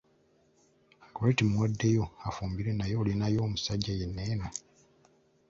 Gorretti 1.13 1.43
mmuwaddeyo 1.45 2.03
afumbirwe 2.27 2.71
naye 2.75 2.93
olinayo 3.01 3.39
omusajja 3.47 3.93
yenna 3.99 4.21
eno? 4.31 4.47